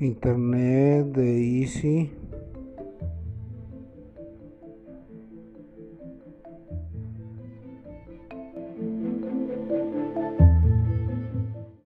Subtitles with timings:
[0.00, 2.10] internet de Easy.